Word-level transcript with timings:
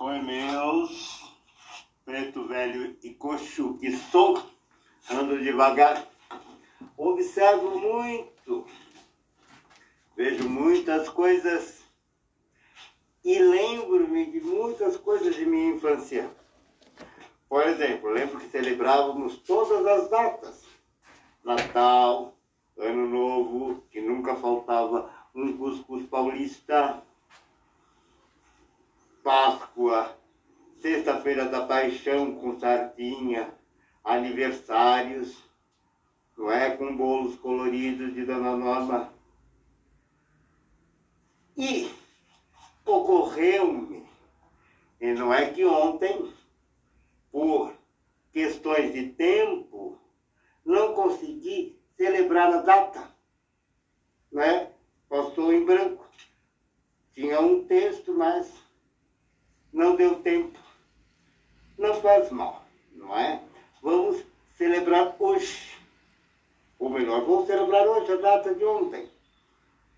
Oi, 0.00 0.20
meus, 0.20 1.34
preto 2.04 2.46
velho 2.46 2.96
e 3.02 3.12
coxo 3.14 3.76
que 3.78 3.90
sou, 3.96 4.40
ando 5.10 5.40
devagar, 5.40 6.06
observo 6.96 7.80
muito, 7.80 8.64
vejo 10.16 10.48
muitas 10.48 11.08
coisas 11.08 11.82
e 13.24 13.40
lembro-me 13.40 14.30
de 14.30 14.40
muitas 14.40 14.96
coisas 14.96 15.34
de 15.34 15.44
minha 15.44 15.74
infância. 15.74 16.30
Por 17.48 17.66
exemplo, 17.66 18.10
lembro 18.10 18.38
que 18.38 18.50
celebrávamos 18.50 19.38
todas 19.38 19.84
as 19.84 20.08
datas. 20.08 20.64
Natal, 21.42 22.36
Ano 22.76 23.08
Novo, 23.08 23.82
que 23.90 24.00
nunca 24.00 24.36
faltava 24.36 25.10
um 25.34 25.58
cuscuz 25.58 26.06
paulista, 26.06 27.02
Páscoa, 29.24 29.67
Sexta-feira 30.80 31.44
da 31.44 31.64
Paixão 31.64 32.34
com 32.34 32.58
sardinha, 32.58 33.54
aniversários, 34.02 35.40
não 36.36 36.50
é? 36.50 36.76
Com 36.76 36.96
bolos 36.96 37.36
coloridos 37.36 38.12
de 38.12 38.24
Dona 38.24 38.56
Norma. 38.56 39.12
E 41.56 41.90
ocorreu-me, 42.84 44.04
e 45.00 45.12
não 45.12 45.32
é 45.32 45.52
que 45.52 45.64
ontem, 45.64 46.32
por 47.30 47.72
questões 48.32 48.92
de 48.92 49.10
tempo, 49.10 49.96
não 50.64 50.92
consegui 50.92 51.80
celebrar 51.96 52.52
a 52.52 52.62
data, 52.62 53.12
né? 54.32 54.72
Passou 55.08 55.52
em 55.52 55.64
branco. 55.64 56.04
Tinha 57.14 57.40
um 57.40 57.64
texto, 57.64 58.12
mas 58.14 58.67
não 59.72 59.96
deu 59.96 60.20
tempo. 60.20 60.58
Não 61.76 62.00
faz 62.00 62.30
mal, 62.30 62.64
não 62.94 63.16
é? 63.16 63.42
Vamos 63.82 64.24
celebrar 64.56 65.14
hoje. 65.18 65.78
Ou 66.78 66.90
melhor, 66.90 67.24
vamos 67.24 67.46
celebrar 67.46 67.86
hoje 67.86 68.12
a 68.12 68.16
data 68.16 68.54
de 68.54 68.64
ontem. 68.64 69.08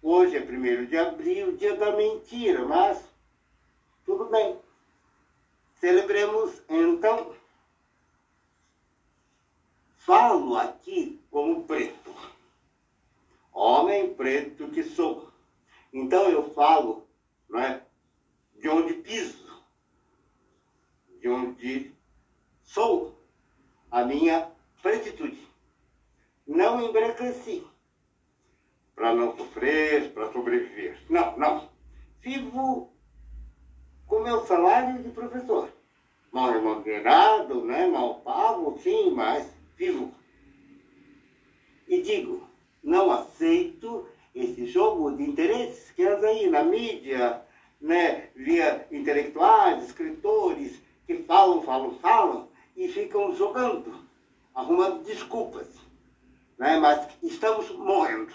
Hoje 0.03 0.37
é 0.37 0.41
1 0.41 0.87
de 0.87 0.97
abril, 0.97 1.57
dia 1.57 1.77
da 1.77 1.95
mentira, 1.95 2.65
mas 2.65 3.03
tudo 4.05 4.27
bem. 4.27 4.59
Celebremos 5.79 6.61
então. 6.69 7.35
Falo 9.99 10.57
aqui 10.57 11.21
como 11.31 11.65
preto. 11.65 12.15
Homem 13.53 14.15
preto 14.15 14.69
que 14.69 14.83
sou. 14.83 15.31
Então 15.93 16.29
eu 16.31 16.51
falo, 16.53 17.07
não 17.49 17.61
é? 17.61 17.83
De 18.57 18.69
onde 18.69 18.95
piso 18.95 19.50
de 21.21 21.29
onde 21.29 21.93
sou, 22.63 23.19
a 23.91 24.05
minha 24.05 24.51
plenitude. 24.83 25.49
Não 26.47 26.81
embranqueci 26.81 27.65
para 28.95 29.15
não 29.15 29.37
sofrer, 29.37 30.13
para 30.13 30.33
sobreviver. 30.33 30.99
Não, 31.09 31.37
não. 31.39 31.71
Vivo 32.21 32.93
com 34.07 34.21
meu 34.21 34.45
salário 34.47 35.03
de 35.03 35.11
professor. 35.11 35.71
Mal 36.33 36.53
remunerado, 36.53 37.65
né? 37.65 37.87
mal 37.87 38.21
pago, 38.21 38.79
sim, 38.83 39.11
mas 39.11 39.51
vivo. 39.77 40.13
E 41.89 42.03
digo, 42.03 42.47
não 42.83 43.11
aceito 43.11 44.07
esse 44.35 44.67
jogo 44.67 45.17
de 45.17 45.25
interesses 45.25 45.91
que 45.91 46.05
anda 46.05 46.29
aí 46.29 46.49
na 46.49 46.63
mídia, 46.63 47.43
né? 47.81 48.29
via 48.37 48.87
intelectuais, 48.93 49.85
escritores, 49.85 50.81
que 51.11 51.25
falam, 51.25 51.61
falam, 51.63 51.99
falam 51.99 52.49
e 52.77 52.87
ficam 52.87 53.35
jogando, 53.35 54.07
arrumando 54.55 55.03
desculpas. 55.03 55.67
Né? 56.57 56.79
Mas 56.79 57.09
estamos 57.21 57.69
morrendo. 57.71 58.33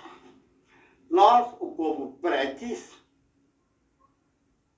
Nós, 1.10 1.56
o 1.62 1.72
povo 1.72 2.18
pretes, 2.20 2.92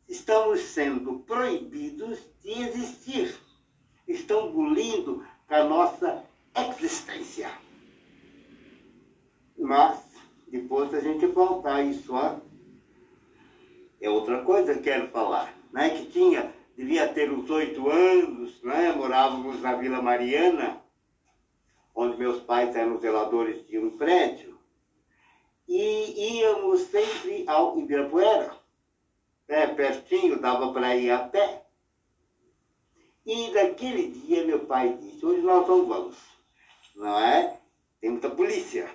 estamos 0.07 0.59
sendo 0.59 1.21
proibidos 1.21 2.19
de 2.43 2.51
existir. 2.51 3.35
Estão 4.07 4.51
bulindo 4.51 5.25
com 5.47 5.55
a 5.55 5.63
nossa 5.63 6.23
existência. 6.55 7.51
Mas, 9.57 9.99
depois 10.47 10.93
a 10.93 10.99
gente 10.99 11.25
voltar 11.25 11.81
isso, 11.81 12.13
ó, 12.13 12.37
é 13.99 14.07
outra 14.07 14.43
coisa 14.43 14.75
que 14.75 14.81
quero 14.81 15.07
falar. 15.07 15.51
Né? 15.73 15.89
Que 15.89 16.05
tinha 16.11 16.56
devia 16.77 17.11
ter 17.11 17.31
uns 17.31 17.49
oito 17.49 17.89
anos, 17.89 18.61
né? 18.61 18.91
morávamos 18.91 19.59
na 19.61 19.73
Vila 19.73 19.99
Mariana, 19.99 20.79
onde 21.95 22.17
meus 22.17 22.39
pais 22.41 22.75
eram 22.75 22.99
zeladores 22.99 23.65
de 23.65 23.79
um 23.79 23.97
prédio, 23.97 24.55
e 25.67 26.37
íamos 26.37 26.81
sempre 26.81 27.43
ao 27.47 27.79
Ibirapuera, 27.79 28.55
né? 29.49 29.65
pertinho, 29.67 30.39
dava 30.39 30.71
para 30.71 30.95
ir 30.95 31.09
a 31.09 31.27
pé. 31.27 31.63
E 33.25 33.49
naquele 33.49 34.11
dia 34.11 34.45
meu 34.45 34.59
pai 34.59 34.95
disse, 35.01 35.25
hoje 35.25 35.41
nós 35.41 35.67
não 35.67 35.85
vamos, 35.85 36.15
não 36.95 37.19
é? 37.19 37.59
Tem 37.99 38.11
muita 38.11 38.29
polícia. 38.29 38.87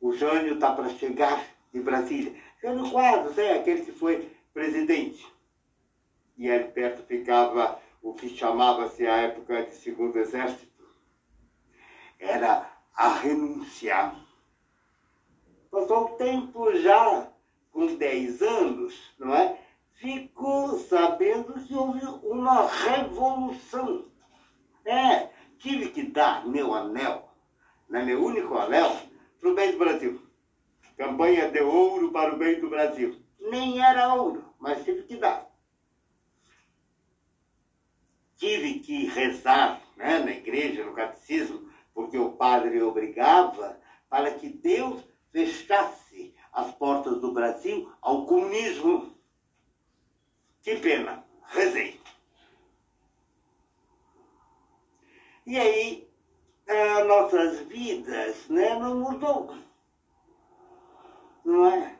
O 0.00 0.14
Jânio 0.14 0.54
está 0.54 0.72
para 0.72 0.88
chegar 0.90 1.44
de 1.72 1.80
Brasília. 1.80 2.34
Jânio 2.62 2.90
Quadros, 2.90 3.36
é 3.36 3.54
aquele 3.54 3.84
que 3.84 3.92
foi 3.92 4.30
presidente 4.54 5.33
e 6.36 6.50
ali 6.50 6.64
perto 6.64 7.02
ficava 7.04 7.80
o 8.02 8.12
que 8.12 8.28
chamava-se 8.28 9.06
a 9.06 9.16
época 9.16 9.64
de 9.64 9.74
Segundo 9.74 10.18
Exército. 10.18 10.84
Era 12.18 12.70
a 12.94 13.08
renúncia. 13.14 14.14
Passou 15.70 16.12
um 16.12 16.16
tempo 16.16 16.72
já, 16.78 17.28
com 17.72 17.96
10 17.96 18.42
anos, 18.42 19.14
não 19.18 19.34
é? 19.34 19.58
Ficou 19.94 20.78
sabendo 20.78 21.54
que 21.64 21.74
houve 21.74 22.04
uma 22.22 22.66
revolução. 22.68 24.06
É, 24.84 25.30
tive 25.58 25.88
que 25.90 26.02
dar 26.02 26.46
meu 26.46 26.74
anel, 26.74 27.28
né, 27.88 28.02
meu 28.02 28.22
único 28.22 28.56
anel, 28.58 28.96
para 29.40 29.50
o 29.50 29.54
bem 29.54 29.72
do 29.72 29.78
Brasil. 29.78 30.22
Campanha 30.96 31.50
de 31.50 31.60
ouro 31.60 32.12
para 32.12 32.34
o 32.34 32.38
bem 32.38 32.60
do 32.60 32.68
Brasil. 32.68 33.18
Nem 33.40 33.82
era 33.82 34.14
ouro, 34.14 34.44
mas 34.60 34.84
tive 34.84 35.02
que 35.04 35.16
dar 35.16 35.53
tive 38.44 38.80
que 38.80 39.06
rezar 39.06 39.80
né, 39.96 40.18
na 40.18 40.32
igreja, 40.32 40.84
no 40.84 40.92
catecismo, 40.92 41.66
porque 41.94 42.18
o 42.18 42.32
padre 42.32 42.82
obrigava 42.82 43.80
para 44.10 44.34
que 44.34 44.50
Deus 44.50 45.02
fechasse 45.32 46.34
as 46.52 46.70
portas 46.74 47.20
do 47.22 47.32
Brasil 47.32 47.90
ao 48.02 48.26
comunismo. 48.26 49.16
Que 50.60 50.76
pena, 50.76 51.24
rezei. 51.46 51.98
E 55.46 55.58
aí, 55.58 56.08
as 56.68 57.06
nossas 57.06 57.60
vidas 57.60 58.46
né, 58.48 58.78
não 58.78 59.00
mudou. 59.00 59.56
Não 61.44 61.66
é? 61.66 61.96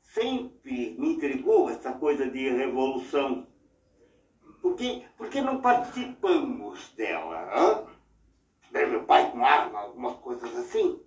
Sempre 0.00 0.96
me 0.98 1.14
intrigou 1.14 1.68
essa 1.68 1.92
coisa 1.92 2.30
de 2.30 2.48
revolução 2.48 3.46
por 4.60 4.76
que, 4.76 5.04
por 5.16 5.28
que 5.28 5.40
não 5.40 5.60
participamos 5.60 6.90
dela? 6.90 7.50
Hã? 7.54 7.86
Meu 8.70 9.04
pai 9.04 9.30
com 9.30 9.44
arma, 9.44 9.80
algumas 9.80 10.16
coisas 10.18 10.54
assim. 10.56 11.00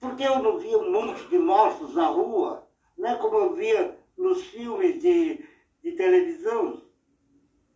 Por 0.00 0.16
que 0.16 0.22
eu 0.22 0.38
não 0.42 0.58
via 0.58 0.78
um 0.78 0.90
monte 0.90 1.26
de 1.28 1.38
mortos 1.38 1.94
na 1.94 2.06
rua? 2.06 2.66
Não 2.96 3.08
é 3.10 3.16
como 3.16 3.36
eu 3.36 3.54
via 3.54 3.98
nos 4.16 4.42
filmes 4.44 5.00
de, 5.00 5.44
de 5.82 5.92
televisão? 5.92 6.82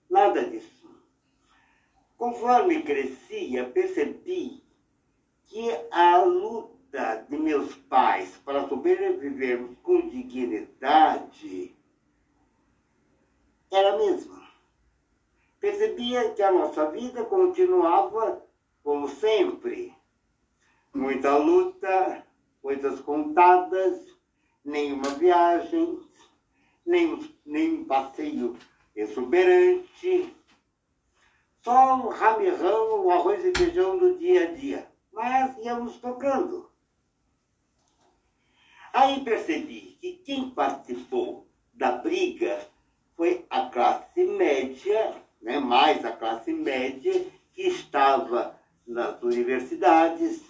Nada 0.08 0.44
disso. 0.44 0.90
Conforme 2.16 2.82
crescia, 2.82 3.68
percebi 3.68 4.62
que 5.46 5.68
a 5.90 6.22
luta 6.22 7.26
de 7.28 7.36
meus 7.36 7.74
pais 7.74 8.40
para 8.44 8.68
sobrevivermos 8.68 9.76
com 9.82 10.08
dignidade 10.08 11.76
era 13.70 13.94
a 13.94 13.98
mesma 13.98 14.41
percebia 15.62 16.30
que 16.30 16.42
a 16.42 16.50
nossa 16.50 16.90
vida 16.90 17.24
continuava 17.24 18.44
como 18.82 19.08
sempre. 19.08 19.94
Muita 20.92 21.36
luta, 21.36 22.26
coisas 22.60 22.98
contadas, 22.98 24.04
nenhuma 24.64 25.10
viagem, 25.10 26.00
nenhum, 26.84 27.28
nenhum 27.46 27.84
passeio 27.84 28.58
exuberante, 28.96 30.34
só 31.62 31.94
um 31.94 32.08
ramirrão, 32.08 33.06
o 33.06 33.10
arroz 33.12 33.44
e 33.44 33.52
feijão 33.56 33.96
do 33.96 34.18
dia 34.18 34.48
a 34.48 34.52
dia. 34.52 34.88
Mas 35.12 35.56
íamos 35.58 35.96
tocando. 35.98 36.68
Aí 38.92 39.22
percebi 39.22 39.96
que 40.00 40.14
quem 40.24 40.50
participou 40.50 41.46
da 41.72 41.92
briga 41.92 42.68
foi 43.16 43.46
a 43.48 43.66
classe 43.66 44.24
mais 45.60 46.04
a 46.04 46.12
classe 46.12 46.52
média 46.52 47.26
que 47.52 47.62
estava 47.62 48.58
nas 48.86 49.22
universidades, 49.22 50.42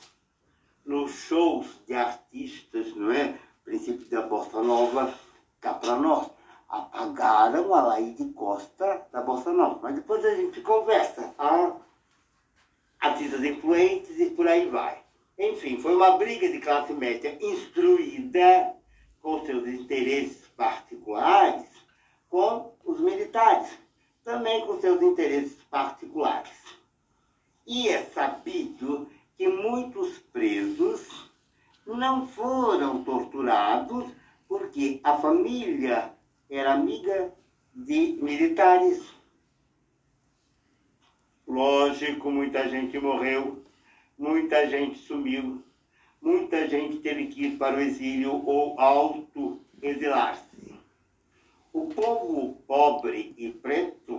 nos 0.85 1.12
shows 1.12 1.67
de 1.87 1.94
artistas, 1.94 2.94
não 2.94 3.11
é? 3.12 3.39
Princípio 3.65 4.09
da 4.09 4.23
Bossa 4.23 4.62
Nova, 4.62 5.15
cá 5.61 5.75
para 5.75 5.97
nós. 5.97 6.31
Apagaram 6.69 7.75
a 7.75 7.83
Laíde 7.83 8.25
Costa 8.33 9.06
da 9.12 9.21
Bossa 9.21 9.53
Nova. 9.53 9.79
Mas 9.83 9.94
depois 9.94 10.25
a 10.25 10.35
gente 10.35 10.61
conversa. 10.62 11.35
Ah, 11.38 11.77
artistas 12.99 13.45
influentes 13.45 14.19
e 14.19 14.31
por 14.31 14.49
aí 14.49 14.69
vai. 14.69 15.03
Enfim, 15.38 15.79
foi 15.81 15.95
uma 15.95 16.17
briga 16.17 16.50
de 16.50 16.61
classe 16.61 16.93
média 16.93 17.37
instruída 17.41 18.75
com 19.21 19.45
seus 19.45 19.67
interesses 19.69 20.47
particulares 20.56 21.67
com 22.33 22.75
os 22.83 22.99
militares, 22.99 23.69
também 24.25 24.67
com 24.67 24.81
seus 24.81 25.03
interesses 25.03 25.63
particulares. 25.71 26.53
E 27.67 27.89
é 27.89 28.05
sabido 28.05 29.09
que 29.37 29.49
muitos 29.49 30.19
presos 30.33 31.31
não 31.87 32.27
foram 32.27 33.03
torturados 33.05 34.11
porque 34.49 35.01
a 35.03 35.17
família 35.17 36.13
era 36.51 36.75
amiga 36.75 37.33
de 37.75 38.19
militares. 38.21 39.03
Lógico, 41.47 42.31
muita 42.31 42.69
gente 42.69 42.99
morreu, 42.99 43.63
muita 44.19 44.69
gente 44.69 44.99
sumiu, 44.99 45.63
muita 46.21 46.69
gente 46.69 46.99
teve 46.99 47.27
que 47.29 47.47
ir 47.47 47.59
para 47.59 47.77
o 47.77 47.81
exílio 47.81 48.47
ou 48.47 48.79
auto-exilar-se. 48.79 50.75
O 51.73 51.87
povo 51.87 52.59
pobre 52.67 53.35
e 53.39 53.51
preto, 53.51 54.12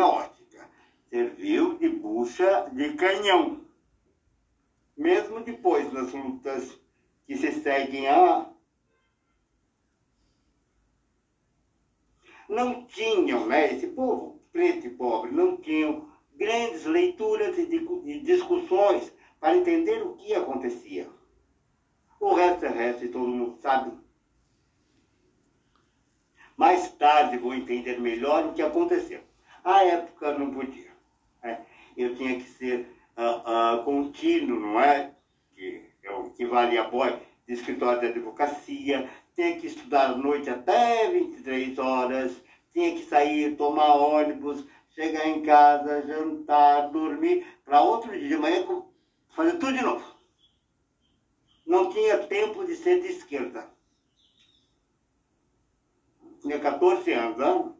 ótica, 0.00 0.68
serviu 1.08 1.78
de 1.78 1.88
bucha 1.88 2.70
de 2.72 2.94
canhão. 2.94 3.64
Mesmo 4.96 5.40
depois 5.40 5.92
nas 5.92 6.12
lutas 6.12 6.78
que 7.26 7.36
se 7.36 7.52
seguem 7.52 8.08
a 8.08 8.50
não 12.48 12.84
tinham, 12.84 13.46
né, 13.46 13.72
esse 13.72 13.88
povo 13.88 14.40
preto 14.52 14.86
e 14.86 14.90
pobre, 14.90 15.32
não 15.32 15.56
tinham 15.56 16.08
grandes 16.36 16.84
leituras 16.84 17.56
e 17.58 18.20
discussões 18.20 19.12
para 19.40 19.56
entender 19.56 20.02
o 20.02 20.14
que 20.14 20.34
acontecia. 20.34 21.08
O 22.20 22.34
resto 22.34 22.64
é 22.64 22.68
resto 22.68 23.04
e 23.04 23.08
todo 23.08 23.28
mundo 23.28 23.58
sabe. 23.60 23.92
Mais 26.56 26.88
tarde 26.92 27.36
vou 27.36 27.52
entender 27.52 28.00
melhor 28.00 28.46
o 28.46 28.54
que 28.54 28.62
aconteceu. 28.62 29.20
À 29.64 29.82
época 29.84 30.38
não 30.38 30.52
podia. 30.52 30.92
Né? 31.42 31.64
Eu 31.96 32.14
tinha 32.14 32.36
que 32.36 32.44
ser 32.44 32.86
uh, 33.16 33.80
uh, 33.80 33.84
contínuo, 33.84 34.60
não 34.60 34.78
é? 34.80 35.12
Que 35.56 35.82
é 36.02 36.12
o 36.12 36.30
que 36.30 36.44
valia 36.44 36.82
a 36.82 36.88
boy 36.88 37.18
de 37.46 37.54
escritório 37.54 38.00
de 38.00 38.06
advocacia, 38.06 39.08
tinha 39.34 39.58
que 39.58 39.66
estudar 39.66 40.10
à 40.10 40.16
noite 40.16 40.48
até 40.48 41.10
23 41.10 41.78
horas, 41.78 42.40
tinha 42.72 42.94
que 42.94 43.04
sair, 43.04 43.56
tomar 43.56 43.94
ônibus, 43.94 44.64
chegar 44.94 45.26
em 45.26 45.42
casa, 45.42 46.06
jantar, 46.06 46.90
dormir, 46.90 47.46
para 47.64 47.82
outro 47.82 48.18
dia 48.18 48.28
de 48.28 48.36
manhã 48.36 48.64
fazer 49.30 49.58
tudo 49.58 49.72
de 49.72 49.82
novo. 49.82 50.14
Não 51.66 51.90
tinha 51.90 52.18
tempo 52.26 52.64
de 52.64 52.76
ser 52.76 53.00
de 53.00 53.08
esquerda. 53.08 53.68
Tinha 56.40 56.60
14 56.60 57.12
anos, 57.12 57.38
não? 57.38 57.76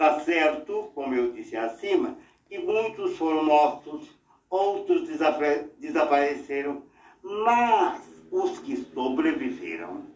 Está 0.00 0.18
certo, 0.20 0.90
como 0.94 1.14
eu 1.14 1.30
disse 1.30 1.58
acima, 1.58 2.16
que 2.48 2.58
muitos 2.58 3.18
foram 3.18 3.44
mortos, 3.44 4.08
outros 4.48 5.06
desapare 5.06 5.70
desapareceram, 5.76 6.84
mas 7.22 8.10
os 8.30 8.58
que 8.60 8.78
sobreviveram, 8.78 10.06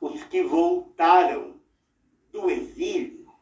os 0.00 0.24
que 0.24 0.42
voltaram 0.42 1.60
do 2.32 2.50
exílio, 2.50 3.32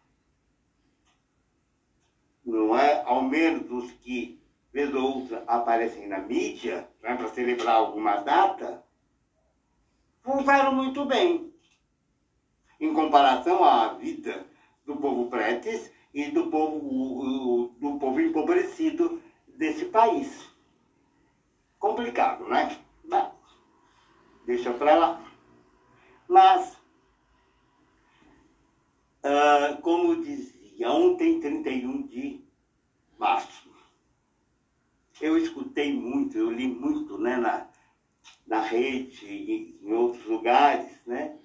não 2.45 2.79
é? 2.79 3.03
Ao 3.07 3.23
menos 3.23 3.71
os 3.71 3.91
que, 3.93 4.39
vez 4.71 4.95
ou 4.95 5.21
outra, 5.21 5.45
aparecem 5.47 6.09
na 6.09 6.19
mídia, 6.19 6.87
né, 7.01 7.17
para 7.17 7.29
celebrar 7.29 7.77
alguma 7.77 8.17
data, 8.17 8.85
voltaram 10.23 10.75
muito 10.75 11.07
bem. 11.07 11.51
Em 12.79 12.93
comparação 12.93 13.65
à 13.65 13.95
vida 13.95 14.47
do 14.89 14.97
povo 14.97 15.29
pretes 15.29 15.93
e 16.15 16.31
do 16.31 16.49
povo, 16.51 17.75
do 17.79 17.99
povo 17.99 18.21
empobrecido 18.21 19.23
desse 19.47 19.85
país. 19.85 20.49
Complicado, 21.79 22.49
né? 22.49 22.77
Deixa 24.47 24.73
para 24.73 24.95
lá. 24.97 25.25
Mas, 26.27 26.75
uh, 29.23 29.81
como 29.83 30.23
dizia, 30.23 30.91
ontem, 30.91 31.39
31 31.39 32.07
de 32.07 32.43
março, 33.19 33.69
eu 35.21 35.37
escutei 35.37 35.93
muito, 35.93 36.39
eu 36.39 36.51
li 36.51 36.67
muito 36.67 37.19
né, 37.19 37.37
na, 37.37 37.69
na 38.47 38.61
rede 38.63 39.27
e 39.27 39.79
em 39.83 39.93
outros 39.93 40.25
lugares, 40.25 40.99
né? 41.07 41.37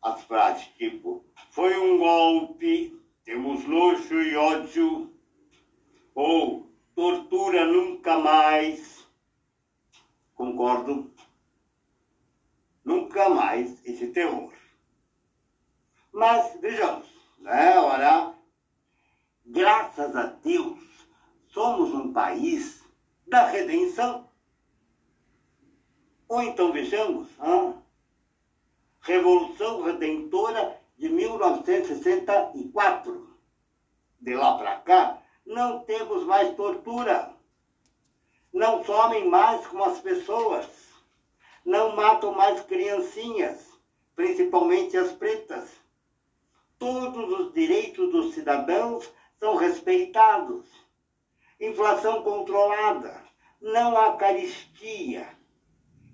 As 0.00 0.22
frases 0.22 0.66
tipo, 0.76 1.24
foi 1.50 1.76
um 1.76 1.98
golpe, 1.98 2.98
temos 3.24 3.64
luxo 3.64 4.14
e 4.14 4.36
ódio, 4.36 5.12
ou 6.14 6.70
tortura 6.94 7.66
nunca 7.66 8.18
mais. 8.18 9.06
Concordo? 10.34 11.12
Nunca 12.84 13.28
mais 13.28 13.84
esse 13.84 14.08
terror. 14.08 14.52
Mas, 16.12 16.58
vejamos, 16.60 17.06
né? 17.38 17.78
Olha, 17.78 18.34
graças 19.44 20.14
a 20.16 20.26
Deus, 20.26 20.78
somos 21.48 21.92
um 21.92 22.12
país 22.12 22.84
da 23.26 23.46
redenção. 23.46 24.28
Ou 26.28 26.42
então 26.42 26.72
vejamos, 26.72 27.28
hein? 27.42 27.87
Revolução 29.08 29.82
Redentora 29.82 30.78
de 30.98 31.08
1964. 31.08 33.26
De 34.20 34.34
lá 34.34 34.58
para 34.58 34.76
cá, 34.80 35.22
não 35.46 35.78
temos 35.84 36.24
mais 36.24 36.54
tortura. 36.54 37.34
Não 38.52 38.84
somem 38.84 39.26
mais 39.26 39.66
com 39.66 39.82
as 39.82 39.98
pessoas. 40.00 40.68
Não 41.64 41.96
matam 41.96 42.34
mais 42.34 42.60
criancinhas, 42.60 43.66
principalmente 44.14 44.98
as 44.98 45.10
pretas. 45.12 45.70
Todos 46.78 47.40
os 47.40 47.54
direitos 47.54 48.12
dos 48.12 48.34
cidadãos 48.34 49.10
são 49.40 49.56
respeitados. 49.56 50.66
Inflação 51.58 52.22
controlada, 52.22 53.24
não 53.58 53.96
há 53.96 54.18
caristia. 54.18 55.26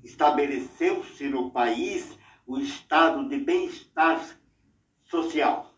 Estabeleceu-se 0.05 1.25
no 1.25 1.51
país 1.51 2.23
o 2.47 2.59
estado 2.59 3.29
de 3.29 3.39
bem-estar 3.39 4.39
social. 5.05 5.73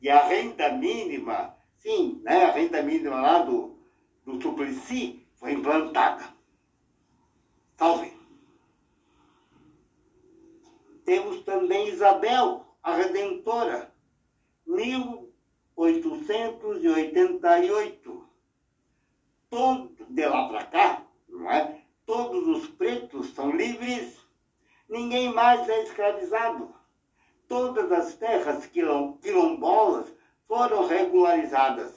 E 0.00 0.08
a 0.08 0.26
renda 0.26 0.72
mínima, 0.72 1.54
sim, 1.76 2.20
né, 2.24 2.44
a 2.44 2.52
renda 2.52 2.82
mínima 2.82 3.20
lá 3.20 3.40
do, 3.40 3.78
do 4.24 4.40
Suplicy 4.40 5.26
foi 5.36 5.52
implantada. 5.52 6.34
Salve. 7.76 8.16
Temos 11.04 11.44
também 11.44 11.88
Isabel, 11.88 12.64
a 12.82 12.94
Redentora, 12.94 13.92
mil 14.66 15.26
888. 15.76 18.26
Todo, 19.48 19.94
de 20.08 20.26
lá 20.26 20.48
para 20.48 20.64
cá, 20.64 21.06
não 21.28 21.48
é? 21.50 21.82
Todos 22.04 22.48
os 22.48 22.66
pretos 22.68 23.32
são 23.34 23.52
livres, 23.52 24.15
ninguém 24.88 25.32
mais 25.32 25.68
é 25.68 25.82
escravizado. 25.82 26.74
Todas 27.48 27.90
as 27.92 28.14
terras 28.14 28.66
quilombolas 28.66 30.12
foram 30.46 30.86
regularizadas. 30.86 31.94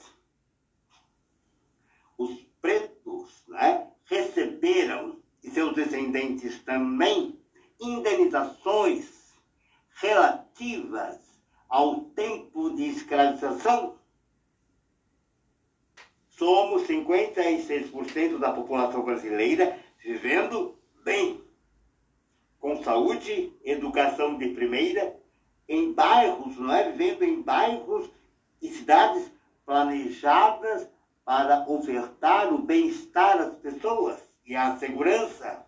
Os 2.16 2.30
pretos 2.60 3.44
né, 3.48 3.88
receberam, 4.04 5.20
e 5.42 5.50
seus 5.50 5.74
descendentes 5.74 6.58
também, 6.62 7.40
indenizações 7.80 9.34
relativas 10.00 11.18
ao 11.68 12.00
tempo 12.00 12.74
de 12.74 12.84
escravização, 12.88 13.98
somos 16.28 16.82
56% 16.82 18.38
da 18.38 18.52
população 18.52 19.02
brasileira 19.02 19.78
vivendo 20.02 20.78
bem, 21.04 21.44
com 22.60 22.82
saúde, 22.84 23.52
educação 23.64 24.36
de 24.36 24.50
primeira 24.50 25.18
em 25.66 25.92
bairros, 25.92 26.56
não 26.58 26.72
é? 26.72 26.92
Vivendo 26.92 27.22
em 27.22 27.42
bairros 27.42 28.10
e 28.60 28.68
cidades 28.68 29.32
planejadas 29.64 30.88
para 31.24 31.64
ofertar 31.68 32.52
o 32.52 32.58
bem-estar 32.58 33.40
às 33.40 33.54
pessoas 33.56 34.20
e 34.44 34.54
a 34.54 34.76
segurança. 34.76 35.66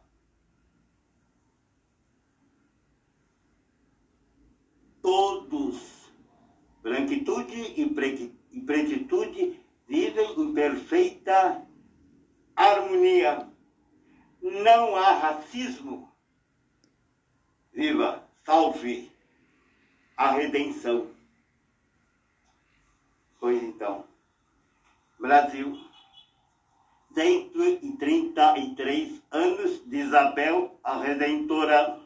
Todos, 5.00 6.12
branquitude 6.82 7.74
e 7.80 8.60
pretitude, 8.60 9.60
vivem 9.88 10.40
em 10.40 10.52
perfeita 10.52 11.66
harmonia. 12.54 13.48
Não 14.40 14.96
há 14.96 15.12
racismo. 15.12 16.11
Viva, 17.72 18.22
salve 18.44 19.10
a 20.16 20.32
redenção. 20.32 21.10
Pois 23.40 23.62
então, 23.62 24.04
Brasil, 25.18 25.78
133 27.14 29.22
anos 29.30 29.88
de 29.88 29.98
Isabel 29.98 30.78
a 30.84 31.02
Redentora. 31.02 31.98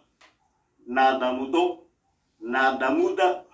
Nada 0.87 1.33
mudou, 1.33 1.91
nada 2.41 2.91
muda. 2.91 3.45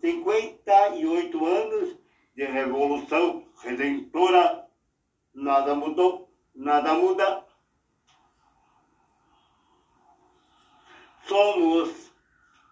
58 0.00 1.46
anos 1.46 1.96
de 2.34 2.44
Revolução 2.44 3.46
Redentora. 3.62 4.66
Nada 5.32 5.74
mudou, 5.74 6.28
nada 6.54 6.92
muda. 6.94 7.44
Somos 11.26 12.12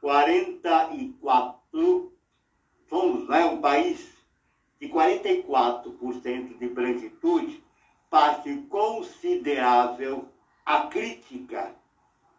44, 0.01 2.13
somos 2.89 3.29
né, 3.29 3.45
um 3.45 3.61
país 3.61 4.11
de 4.81 4.89
44% 4.89 6.59
de 6.59 6.69
branquitude, 6.69 7.63
parte 8.09 8.57
considerável 8.69 10.29
a 10.65 10.87
crítica, 10.87 11.75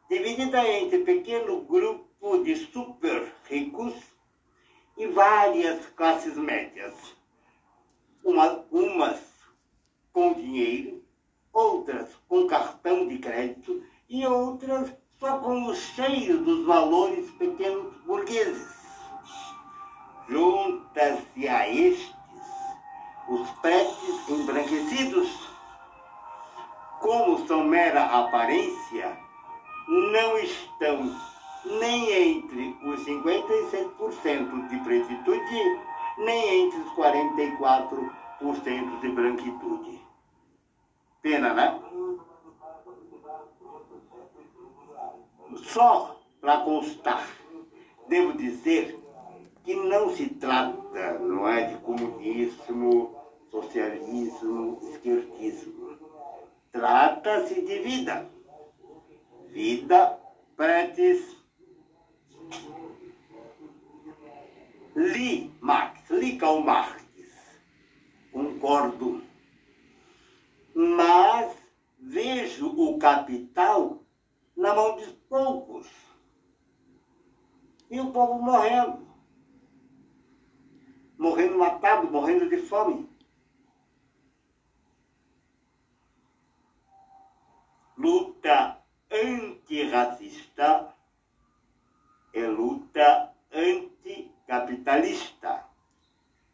dividida 0.09 0.67
entre 0.67 0.99
pequeno 0.99 1.61
grupo 1.61 2.43
de 2.43 2.55
super 2.55 3.31
ricos 3.49 3.93
e 4.97 5.07
várias 5.07 5.85
classes 5.87 6.35
médias. 6.35 6.95
Uma, 8.23 8.65
umas 8.71 9.21
com 10.11 10.33
dinheiro, 10.33 11.03
outras 11.53 12.09
com 12.27 12.47
cartão 12.47 13.07
de 13.07 13.19
crédito 13.19 13.83
e 14.09 14.25
outras 14.25 14.91
só 15.21 15.37
com 15.37 15.67
o 15.67 15.75
cheiro 15.75 16.39
dos 16.39 16.65
valores 16.65 17.29
pequenos 17.37 17.93
burgueses. 18.07 18.67
Junta-se 20.27 21.47
a 21.47 21.69
estes 21.69 22.11
os 23.29 23.47
pretes 23.61 24.29
embranquecidos, 24.29 25.29
como 26.99 27.45
são 27.45 27.63
mera 27.63 28.05
aparência, 28.05 29.15
não 29.87 30.39
estão 30.39 31.15
nem 31.65 32.39
entre 32.39 32.75
os 32.83 33.05
57% 33.05 34.69
de 34.69 34.77
pretitude, 34.79 35.79
nem 36.17 36.65
entre 36.65 36.79
os 36.79 36.91
44% 36.93 38.99
de 39.01 39.09
branquitude. 39.09 40.01
Pena, 41.21 41.53
né? 41.53 41.79
Só 45.63 46.19
para 46.39 46.61
constar, 46.61 47.27
devo 48.07 48.33
dizer 48.33 48.99
que 49.63 49.75
não 49.75 50.09
se 50.15 50.27
trata, 50.29 51.19
não 51.19 51.47
é, 51.47 51.67
de 51.67 51.77
comunismo, 51.77 53.15
socialismo, 53.49 54.79
esquerdismo. 54.81 55.97
Trata-se 56.71 57.61
de 57.61 57.79
vida. 57.79 58.29
Vida 59.49 60.17
pretes. 60.55 61.37
Li 64.95 65.51
Marx, 65.61 66.09
li 66.09 66.37
Karl 66.37 66.61
Marx. 66.61 67.03
Concordo. 68.31 69.21
Mas 70.73 71.53
vejo 71.99 72.67
o 72.67 72.97
capital 72.97 74.01
na 74.61 74.73
mão 74.75 74.95
de 74.95 75.07
poucos. 75.27 75.87
E 77.89 77.99
o 77.99 78.11
povo 78.11 78.39
morrendo. 78.41 79.09
Morrendo 81.17 81.57
matado, 81.57 82.11
morrendo 82.11 82.47
de 82.47 82.57
fome. 82.57 83.09
Luta 87.97 88.77
antirracista 89.11 90.93
é 92.33 92.47
luta 92.47 93.33
anticapitalista. 93.51 95.65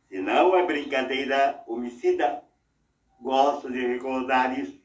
Se 0.07 0.21
não 0.21 0.55
é 0.55 0.65
brincadeira 0.65 1.61
homicida, 1.67 2.41
gosto 3.19 3.69
de 3.71 3.85
recordar 3.85 4.57
isso. 4.57 4.76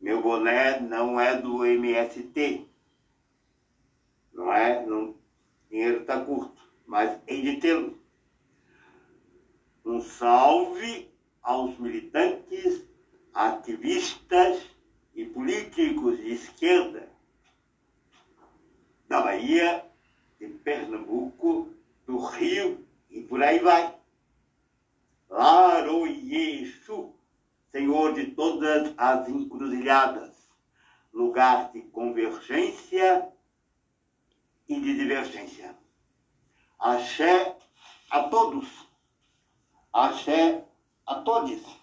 Meu 0.00 0.22
boné 0.22 0.80
não 0.80 1.20
é 1.20 1.36
do 1.36 1.64
MST. 1.64 2.66
Não 4.32 4.50
é? 4.50 4.84
Não, 4.86 5.14
dinheiro 5.68 6.00
está 6.00 6.24
curto, 6.24 6.60
mas 6.86 7.20
hei 7.26 7.42
de 7.42 7.60
tê-lo. 7.60 8.00
Um 9.84 10.00
salve 10.00 11.10
aos 11.42 11.78
militantes, 11.78 12.86
ativistas 13.34 14.62
e 15.14 15.26
políticos 15.26 16.16
de 16.18 16.32
esquerda 16.32 17.10
da 19.06 19.20
Bahia, 19.20 19.84
de 20.38 20.48
Pernambuco, 20.48 21.74
do 22.06 22.18
Rio 22.18 22.86
e 23.10 23.20
por 23.20 23.42
aí 23.42 23.58
vai. 23.58 23.94
Laroyexu 25.28 27.19
Senhor 27.72 28.14
de 28.14 28.32
todas 28.32 28.92
as 28.96 29.28
encruzilhadas, 29.28 30.50
lugar 31.12 31.70
de 31.72 31.82
convergência 31.82 33.28
e 34.68 34.80
de 34.80 34.96
divergência. 34.96 35.76
Axé 36.78 37.56
a 38.10 38.24
todos, 38.24 38.66
axé 39.92 40.64
a 41.06 41.16
todos. 41.16 41.79